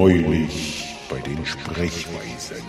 Neulich 0.00 0.96
bei 1.10 1.18
den 1.18 1.44
Sprechweisen. 1.44 2.64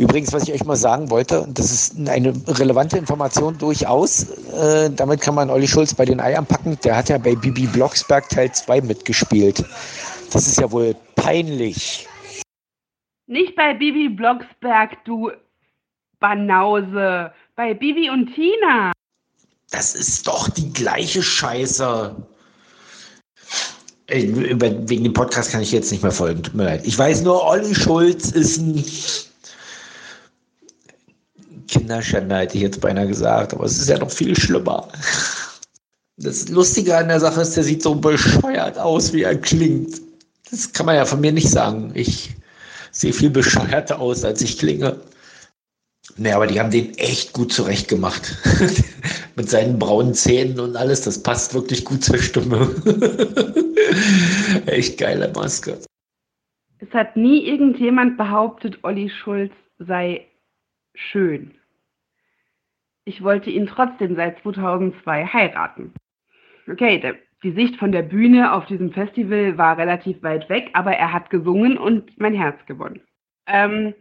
Übrigens, 0.00 0.32
was 0.32 0.48
ich 0.48 0.52
euch 0.52 0.64
mal 0.64 0.74
sagen 0.74 1.10
wollte, 1.10 1.42
und 1.42 1.56
das 1.56 1.70
ist 1.70 1.96
eine 2.08 2.34
relevante 2.48 2.98
Information 2.98 3.56
durchaus, 3.56 4.28
äh, 4.50 4.90
damit 4.90 5.20
kann 5.20 5.36
man 5.36 5.48
Olli 5.48 5.68
Schulz 5.68 5.94
bei 5.94 6.04
den 6.04 6.18
Eiern 6.18 6.44
packen, 6.44 6.76
der 6.82 6.96
hat 6.96 7.08
ja 7.08 7.18
bei 7.18 7.36
Bibi 7.36 7.68
Blocksberg 7.68 8.28
Teil 8.30 8.50
2 8.50 8.80
mitgespielt. 8.80 9.64
Das 10.32 10.48
ist 10.48 10.58
ja 10.60 10.72
wohl 10.72 10.96
peinlich. 11.14 12.08
Nicht 13.28 13.54
bei 13.54 13.74
Bibi 13.74 14.08
Blocksberg, 14.08 15.04
du 15.04 15.30
Banause. 16.22 17.30
Bei 17.54 17.74
Bibi 17.74 18.08
und 18.08 18.32
Tina. 18.34 18.92
Das 19.70 19.94
ist 19.94 20.26
doch 20.26 20.48
die 20.48 20.72
gleiche 20.72 21.22
Scheiße. 21.22 22.16
Über, 24.08 24.88
wegen 24.88 25.04
dem 25.04 25.12
Podcast 25.12 25.52
kann 25.52 25.62
ich 25.62 25.72
jetzt 25.72 25.90
nicht 25.90 26.02
mehr 26.02 26.12
folgen. 26.12 26.42
Tut 26.42 26.54
mir 26.54 26.64
leid. 26.64 26.86
Ich 26.86 26.98
weiß 26.98 27.22
nur, 27.22 27.44
Olli 27.44 27.74
Schulz 27.74 28.30
ist 28.30 28.58
ein 28.58 28.84
Kinderschänder, 31.68 32.38
hätte 32.38 32.56
ich 32.56 32.62
jetzt 32.62 32.80
beinahe 32.80 33.06
gesagt. 33.06 33.54
Aber 33.54 33.64
es 33.64 33.78
ist 33.78 33.88
ja 33.88 33.98
noch 33.98 34.10
viel 34.10 34.38
schlimmer. 34.38 34.88
Das 36.18 36.48
Lustige 36.48 36.96
an 36.96 37.08
der 37.08 37.20
Sache 37.20 37.40
ist, 37.40 37.56
der 37.56 37.64
sieht 37.64 37.82
so 37.82 37.94
bescheuert 37.94 38.78
aus, 38.78 39.12
wie 39.12 39.22
er 39.22 39.36
klingt. 39.36 40.00
Das 40.50 40.72
kann 40.72 40.86
man 40.86 40.96
ja 40.96 41.06
von 41.06 41.20
mir 41.20 41.32
nicht 41.32 41.48
sagen. 41.48 41.90
Ich 41.94 42.34
sehe 42.90 43.14
viel 43.14 43.30
bescheuerter 43.30 43.98
aus, 43.98 44.22
als 44.22 44.42
ich 44.42 44.58
klinge. 44.58 45.00
Nee, 46.16 46.32
aber 46.32 46.46
die 46.46 46.58
haben 46.58 46.70
den 46.70 46.94
echt 46.98 47.32
gut 47.32 47.52
zurechtgemacht. 47.52 48.36
Mit 49.36 49.48
seinen 49.48 49.78
braunen 49.78 50.14
Zähnen 50.14 50.58
und 50.60 50.76
alles, 50.76 51.02
das 51.02 51.22
passt 51.22 51.54
wirklich 51.54 51.84
gut 51.84 52.02
zur 52.02 52.18
Stimme. 52.18 52.68
echt 54.66 54.98
geile 54.98 55.32
Maske. 55.34 55.78
Es 56.80 56.92
hat 56.92 57.16
nie 57.16 57.46
irgendjemand 57.46 58.16
behauptet, 58.18 58.78
Olli 58.82 59.08
Schulz 59.08 59.52
sei 59.78 60.26
schön. 60.94 61.54
Ich 63.04 63.22
wollte 63.22 63.50
ihn 63.50 63.66
trotzdem 63.66 64.16
seit 64.16 64.42
2002 64.42 65.26
heiraten. 65.26 65.92
Okay, 66.70 67.00
der, 67.00 67.14
die 67.42 67.52
Sicht 67.52 67.76
von 67.76 67.92
der 67.92 68.02
Bühne 68.02 68.52
auf 68.52 68.66
diesem 68.66 68.92
Festival 68.92 69.56
war 69.58 69.78
relativ 69.78 70.22
weit 70.22 70.48
weg, 70.48 70.70
aber 70.74 70.92
er 70.92 71.12
hat 71.12 71.30
gesungen 71.30 71.78
und 71.78 72.18
mein 72.18 72.34
Herz 72.34 72.58
gewonnen. 72.66 73.00
Ähm, 73.46 73.94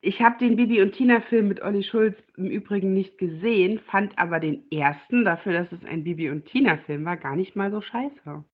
ich 0.00 0.20
habe 0.20 0.38
den 0.38 0.56
Bibi 0.56 0.80
und 0.80 0.92
Tina 0.92 1.20
Film 1.20 1.48
mit 1.48 1.60
Olli 1.62 1.82
Schulz 1.82 2.16
im 2.36 2.46
Übrigen 2.46 2.94
nicht 2.94 3.18
gesehen, 3.18 3.80
fand 3.90 4.16
aber 4.16 4.38
den 4.38 4.70
ersten, 4.70 5.24
dafür, 5.24 5.52
dass 5.52 5.72
es 5.72 5.84
ein 5.84 6.04
Bibi 6.04 6.30
und 6.30 6.46
Tina 6.46 6.78
Film 6.86 7.04
war, 7.04 7.16
gar 7.16 7.34
nicht 7.34 7.56
mal 7.56 7.70
so 7.70 7.80
scheiße. 7.80 8.44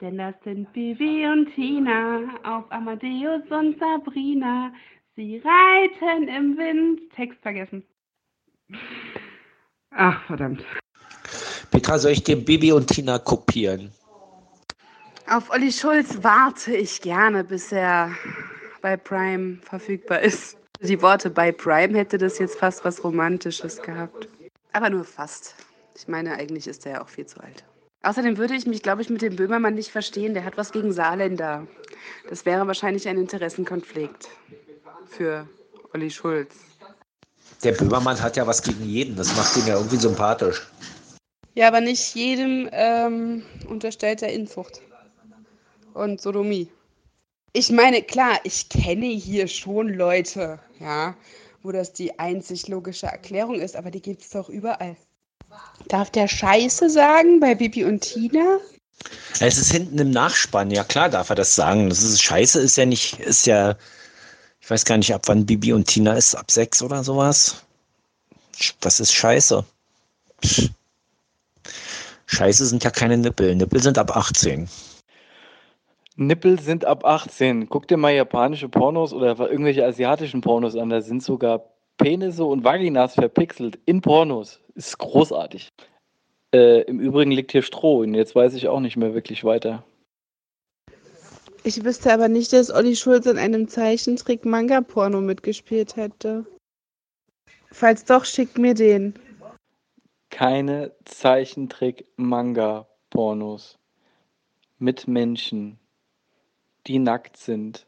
Denn 0.00 0.18
das 0.18 0.34
sind 0.44 0.72
Bibi 0.72 1.26
und 1.26 1.52
Tina 1.54 2.20
auf 2.44 2.70
Amadeus 2.70 3.42
und 3.50 3.78
Sabrina. 3.78 4.72
Sie 5.16 5.42
reiten 5.44 6.28
im 6.28 6.56
Wind. 6.56 7.00
Text 7.14 7.40
vergessen. 7.40 7.82
Ach, 9.90 10.22
verdammt. 10.26 10.64
Petra, 11.70 11.98
soll 11.98 12.12
ich 12.12 12.22
dir 12.22 12.36
Bibi 12.36 12.72
und 12.72 12.86
Tina 12.86 13.18
kopieren? 13.18 13.90
Auf 15.28 15.50
Olli 15.50 15.72
Schulz 15.72 16.22
warte 16.22 16.74
ich 16.74 17.00
gerne, 17.00 17.44
bis 17.44 17.72
er 17.72 18.10
bei 18.80 18.96
Prime 18.96 19.58
verfügbar 19.62 20.20
ist. 20.20 20.56
Die 20.80 21.00
Worte 21.02 21.30
bei 21.30 21.52
Prime 21.52 21.96
hätte 21.96 22.18
das 22.18 22.38
jetzt 22.38 22.58
fast 22.58 22.84
was 22.84 23.04
Romantisches 23.04 23.82
gehabt. 23.82 24.28
Aber 24.72 24.88
nur 24.90 25.04
fast. 25.04 25.54
Ich 25.96 26.08
meine, 26.08 26.34
eigentlich 26.36 26.66
ist 26.66 26.86
er 26.86 26.92
ja 26.92 27.02
auch 27.02 27.08
viel 27.08 27.26
zu 27.26 27.40
alt. 27.40 27.64
Außerdem 28.02 28.38
würde 28.38 28.54
ich 28.54 28.66
mich, 28.66 28.82
glaube 28.82 29.02
ich, 29.02 29.10
mit 29.10 29.20
dem 29.20 29.36
Böhmermann 29.36 29.74
nicht 29.74 29.90
verstehen. 29.90 30.32
Der 30.32 30.44
hat 30.44 30.56
was 30.56 30.72
gegen 30.72 30.92
Saarländer. 30.92 31.66
Das 32.30 32.46
wäre 32.46 32.66
wahrscheinlich 32.66 33.06
ein 33.08 33.18
Interessenkonflikt 33.18 34.28
für 35.06 35.46
Olli 35.92 36.10
Schulz. 36.10 36.54
Der 37.62 37.72
Böhmermann 37.72 38.20
hat 38.22 38.36
ja 38.36 38.46
was 38.46 38.62
gegen 38.62 38.84
jeden. 38.84 39.16
Das 39.16 39.36
macht 39.36 39.54
ihn 39.58 39.66
ja 39.66 39.76
irgendwie 39.76 39.96
sympathisch. 39.98 40.66
Ja, 41.54 41.68
aber 41.68 41.82
nicht 41.82 42.14
jedem 42.14 42.70
ähm, 42.72 43.42
unterstellt 43.68 44.22
er 44.22 44.32
Inzucht 44.32 44.80
und 45.92 46.20
Sodomie. 46.20 46.70
Ich 47.52 47.70
meine, 47.70 48.02
klar, 48.02 48.38
ich 48.44 48.68
kenne 48.68 49.06
hier 49.06 49.48
schon 49.48 49.88
Leute, 49.88 50.60
ja, 50.78 51.16
wo 51.62 51.72
das 51.72 51.92
die 51.92 52.18
einzig 52.18 52.68
logische 52.68 53.06
Erklärung 53.06 53.60
ist, 53.60 53.76
aber 53.76 53.90
die 53.90 54.00
gibt 54.00 54.22
es 54.22 54.30
doch 54.30 54.48
überall. 54.48 54.96
Darf 55.88 56.10
der 56.10 56.28
Scheiße 56.28 56.88
sagen 56.88 57.40
bei 57.40 57.56
Bibi 57.56 57.84
und 57.84 58.00
Tina? 58.00 58.58
Es 59.40 59.58
ist 59.58 59.72
hinten 59.72 59.98
im 59.98 60.10
Nachspann, 60.10 60.70
ja 60.70 60.84
klar 60.84 61.08
darf 61.08 61.30
er 61.30 61.36
das 61.36 61.54
sagen. 61.54 61.88
Das 61.88 62.02
ist 62.02 62.22
Scheiße, 62.22 62.60
ist 62.60 62.76
ja 62.76 62.86
nicht, 62.86 63.18
ist 63.18 63.46
ja, 63.46 63.76
ich 64.60 64.70
weiß 64.70 64.84
gar 64.84 64.98
nicht, 64.98 65.12
ab 65.12 65.22
wann 65.26 65.46
Bibi 65.46 65.72
und 65.72 65.88
Tina 65.88 66.14
ist, 66.14 66.36
ab 66.36 66.50
sechs 66.50 66.82
oder 66.82 67.02
sowas. 67.02 67.64
Was 68.82 69.00
ist 69.00 69.12
Scheiße? 69.12 69.64
Scheiße 72.26 72.66
sind 72.66 72.84
ja 72.84 72.90
keine 72.90 73.16
Nippel. 73.16 73.56
Nippel 73.56 73.82
sind 73.82 73.98
ab 73.98 74.14
18. 74.16 74.68
Nippel 76.20 76.60
sind 76.60 76.84
ab 76.84 77.06
18. 77.06 77.70
Guck 77.70 77.88
dir 77.88 77.96
mal 77.96 78.12
japanische 78.12 78.68
Pornos 78.68 79.14
oder 79.14 79.50
irgendwelche 79.50 79.86
asiatischen 79.86 80.42
Pornos 80.42 80.76
an. 80.76 80.90
Da 80.90 81.00
sind 81.00 81.22
sogar 81.22 81.72
Penisse 81.96 82.44
und 82.44 82.62
Vaginas 82.62 83.14
verpixelt 83.14 83.78
in 83.86 84.02
Pornos. 84.02 84.60
Ist 84.74 84.98
großartig. 84.98 85.70
Äh, 86.54 86.82
Im 86.82 87.00
Übrigen 87.00 87.30
liegt 87.30 87.52
hier 87.52 87.62
Stroh 87.62 88.00
und 88.00 88.12
jetzt 88.12 88.34
weiß 88.34 88.52
ich 88.52 88.68
auch 88.68 88.80
nicht 88.80 88.98
mehr 88.98 89.14
wirklich 89.14 89.44
weiter. 89.44 89.82
Ich 91.64 91.82
wüsste 91.82 92.12
aber 92.12 92.28
nicht, 92.28 92.52
dass 92.52 92.70
Olli 92.70 92.96
Schulz 92.96 93.24
in 93.24 93.38
einem 93.38 93.66
Zeichentrick-Manga-Porno 93.66 95.22
mitgespielt 95.22 95.96
hätte. 95.96 96.44
Falls 97.72 98.04
doch, 98.04 98.26
schickt 98.26 98.58
mir 98.58 98.74
den. 98.74 99.14
Keine 100.28 100.92
Zeichentrick-Manga-Pornos 101.06 103.78
mit 104.78 105.08
Menschen, 105.08 105.80
die 106.86 106.98
nackt 106.98 107.36
sind 107.36 107.86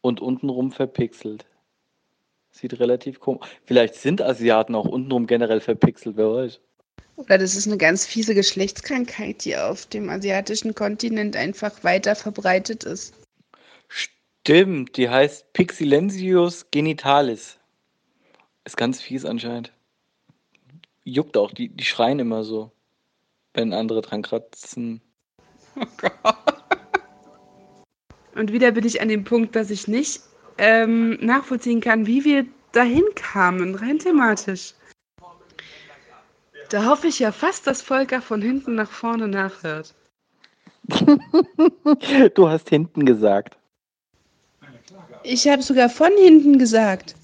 und 0.00 0.20
untenrum 0.20 0.72
verpixelt. 0.72 1.46
Sieht 2.50 2.78
relativ 2.80 3.20
komisch. 3.20 3.48
Vielleicht 3.64 3.94
sind 3.94 4.20
Asiaten 4.20 4.74
auch 4.74 4.86
untenrum 4.86 5.26
generell 5.26 5.60
verpixelt, 5.60 6.16
wer 6.16 6.32
weiß. 6.32 6.60
Oder 7.16 7.38
das 7.38 7.54
ist 7.54 7.66
eine 7.66 7.76
ganz 7.76 8.06
fiese 8.06 8.34
Geschlechtskrankheit, 8.34 9.44
die 9.44 9.56
auf 9.56 9.86
dem 9.86 10.08
asiatischen 10.08 10.74
Kontinent 10.74 11.36
einfach 11.36 11.84
weiter 11.84 12.16
verbreitet 12.16 12.84
ist. 12.84 13.14
Stimmt, 13.88 14.96
die 14.96 15.08
heißt 15.08 15.52
Pixilensius 15.52 16.70
genitalis. 16.70 17.58
Ist 18.64 18.76
ganz 18.76 19.02
fies 19.02 19.24
anscheinend. 19.24 19.72
Juckt 21.04 21.36
auch, 21.36 21.52
die, 21.52 21.68
die 21.68 21.84
schreien 21.84 22.18
immer 22.18 22.42
so, 22.42 22.72
wenn 23.52 23.74
andere 23.74 24.00
dran 24.00 24.22
kratzen. 24.22 25.02
Oh 25.76 25.86
Gott. 25.98 26.49
Und 28.40 28.52
wieder 28.52 28.70
bin 28.70 28.86
ich 28.86 29.02
an 29.02 29.08
dem 29.08 29.22
Punkt, 29.22 29.54
dass 29.54 29.68
ich 29.68 29.86
nicht 29.86 30.22
ähm, 30.56 31.18
nachvollziehen 31.20 31.82
kann, 31.82 32.06
wie 32.06 32.24
wir 32.24 32.46
dahin 32.72 33.04
kamen, 33.14 33.74
rein 33.74 33.98
thematisch. 33.98 34.72
Da 36.70 36.86
hoffe 36.86 37.08
ich 37.08 37.18
ja 37.18 37.32
fast, 37.32 37.66
dass 37.66 37.82
Volker 37.82 38.22
von 38.22 38.40
hinten 38.40 38.76
nach 38.76 38.90
vorne 38.90 39.28
nachhört. 39.28 39.94
du 42.34 42.48
hast 42.48 42.70
hinten 42.70 43.04
gesagt. 43.04 43.58
Ich 45.22 45.46
habe 45.46 45.60
sogar 45.60 45.90
von 45.90 46.12
hinten 46.16 46.58
gesagt. 46.58 47.16